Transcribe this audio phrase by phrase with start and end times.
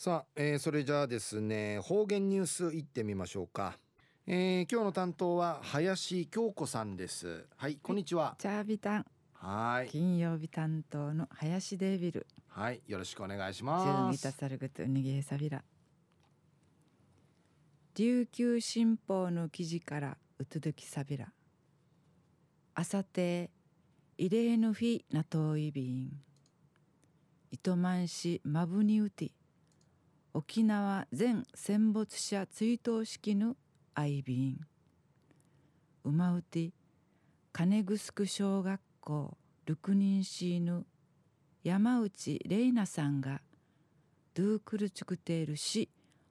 [0.00, 3.76] さあ、えー、それじゃあですね方言ニュースいってみましょうか、
[4.28, 7.44] えー、今日の担当は林京子さんです。
[7.56, 8.36] はいこんにちは。
[8.38, 9.06] チャービタン。
[9.32, 9.88] はい。
[9.90, 12.28] 金曜日担当の林デービル。
[12.46, 14.32] はいよろしくお願いします。
[17.96, 21.32] 琉球新報の記事からうつどきサビラ
[22.76, 23.50] あさて
[24.16, 26.12] 異例のフィナトイビン
[27.50, 29.37] 糸満市マブニウティ
[30.38, 33.56] 沖縄全戦没者追悼式の
[33.96, 34.60] アイビン
[36.04, 36.70] ウマウティ
[37.52, 40.86] 金城小学校六人シーヌ
[41.64, 43.40] 山内玲奈さんが
[44.32, 45.88] ドゥークルチュクテールし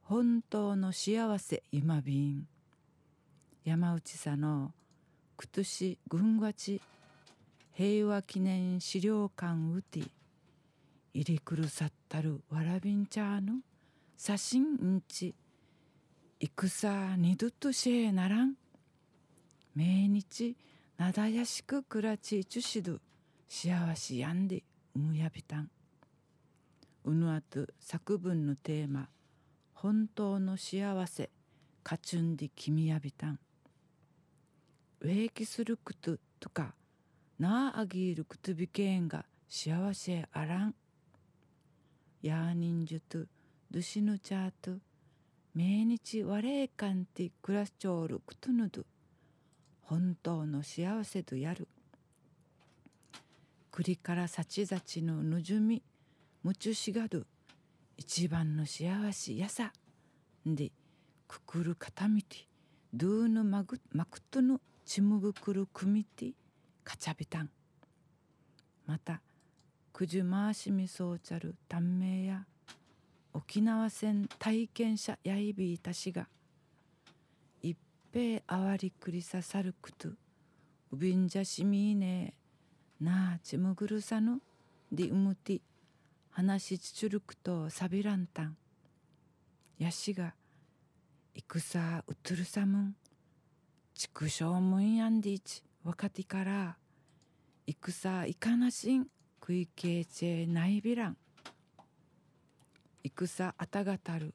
[0.00, 2.46] 本当の幸せ今便。
[3.66, 4.72] 山内さんの
[5.36, 6.80] くとし軍がち
[7.74, 10.00] 平和記念資料館うて
[11.12, 13.56] 入りくるさったるわらびんちゃーの
[14.22, 15.34] 写真んち。
[16.38, 18.52] 戦二度としえならん。
[19.74, 20.56] 命日
[20.98, 22.98] なだやしくくらちちゅしど。
[23.48, 24.62] 幸しやんで
[24.94, 25.70] うむやびたん。
[27.04, 29.08] うぬあと作文のテーマ。
[29.72, 31.30] 本当の幸せ。
[31.82, 33.38] かちゅんで君やびたん。
[35.00, 36.18] ウェイキすること。
[36.38, 36.74] とか。
[37.38, 39.24] なああぎるくとびけんが。
[39.48, 40.74] 幸せあらん。
[42.20, 43.24] やーにんじゅと。
[43.70, 44.78] どしぬちゃーと
[45.54, 48.84] 命日われいかんて暮らしちょうるくとぬど
[49.82, 51.68] 本当の幸せとやる
[53.70, 55.82] 栗から幸ざちのぬじゅみ
[56.42, 57.22] むちゅしがど
[57.96, 59.72] 一番の幸せやさ
[60.44, 60.72] で
[61.28, 62.48] くくるかたみて
[62.92, 66.32] どうぬまぐまくとぬちむぐくるくみて
[66.82, 67.50] かちゃびたん
[68.86, 69.20] また
[69.92, 72.46] くじゅ回しみそうちゃる短命や
[73.32, 76.28] 沖縄戦体験者やいびいたしが
[77.62, 77.76] 一
[78.12, 80.08] 平あわりくりささるくと
[80.92, 82.34] うびんじゃしみいね。
[83.00, 84.40] えなあちむぐるさぬ。
[84.90, 85.60] でうむて
[86.30, 88.56] 話ちちるくとさびらんたん。
[89.78, 90.34] やしが
[91.32, 92.96] 戦うとるさむん。
[93.94, 95.62] 畜生むんやんでいち。
[95.84, 96.76] 若手から
[97.68, 99.06] 戦いかなしん。
[99.40, 101.16] 食いけいちえないびらん。
[103.04, 104.34] 戦あたがたる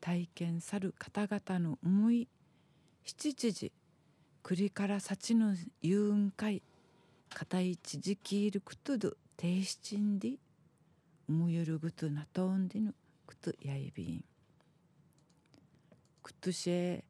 [0.00, 2.28] 体験さる方々の思い
[3.04, 3.72] 七時
[4.42, 6.62] 栗から幸の遊雲会
[7.34, 10.32] 片一時きいることど停止ちんで
[11.28, 12.94] 思いゆるぐとなとんでぬ
[13.26, 14.24] ことやいびん
[16.22, 17.04] くとしえ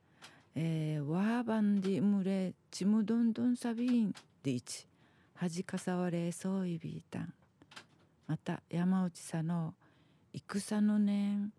[0.54, 4.86] えー、わーばんでむれちむどんどんさびんでいち
[5.34, 7.32] はじかさわれそういびいたん。
[8.28, 9.74] また山内さの
[10.34, 11.52] 戦の年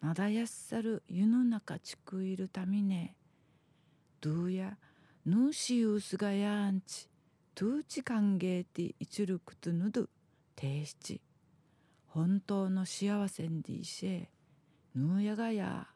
[0.00, 3.16] なだやっさる湯の中ちくいるたみね
[4.20, 4.76] どうや
[5.24, 7.08] ぬしゆうすがやんち
[7.54, 10.08] とうち歓迎ていちるくとぬど
[10.54, 11.20] ていしち
[12.06, 14.28] 本当の幸せんでいしえ
[14.94, 15.86] ぬやがや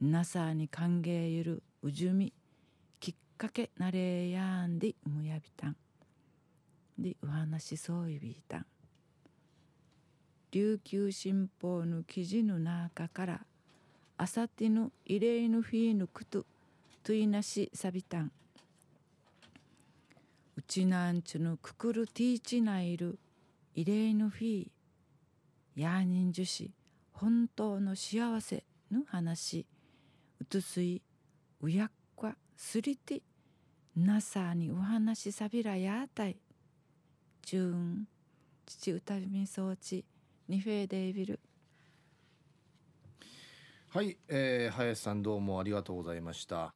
[0.00, 2.32] なさに歓迎ゆるうじゅみ
[2.98, 5.76] きっかけなれやんでむやびたん。
[6.98, 8.66] でお話そういびいたん。
[10.52, 13.40] 琉球新報の記事の中から
[14.18, 16.44] あさっての異例のフィーのくと
[17.02, 18.30] といなしさびたん。
[20.54, 23.18] うちなんちゅのくくるティーチないる
[23.74, 26.70] 異例のフィーやーにんじゅし
[27.12, 29.64] 本当の幸せの話。
[30.38, 31.00] うとすい
[31.62, 31.90] うやっ
[32.20, 33.22] かすりて
[33.96, 36.36] なさにお話さびらやあたい。
[37.40, 38.06] じゅん
[38.66, 40.04] 父歌みそうち
[40.48, 41.40] ニフェーデイビル。
[43.88, 46.70] はい、えー、林さんどうもありがとうございました。